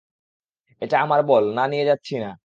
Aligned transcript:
এটা 0.81 0.97
আমার 1.01 1.21
বল, 1.27 1.43
না 1.57 1.63
নিয়ে 1.67 1.85
যাচ্ছি 1.89 2.15
না। 2.23 2.31